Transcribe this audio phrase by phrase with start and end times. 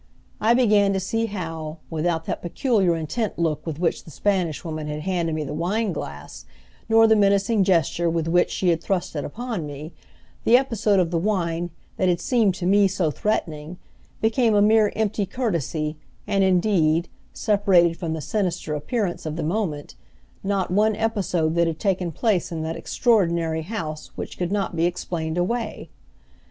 [0.39, 4.87] I began to see how, without that peculiar intent look with which the Spanish Woman
[4.87, 6.45] had handed me the wine glass,
[6.89, 9.93] nor the menacing gesture with which she had thrust it upon me,
[10.43, 13.77] the episode of the wine that had seemed to me so threatening
[14.21, 19.93] became a mere empty courtesy; and indeed, separated from the sinister appearance of the moment,
[20.43, 24.87] not one episode that had taken place in that extraordinary house which could not be
[24.87, 25.89] explained away!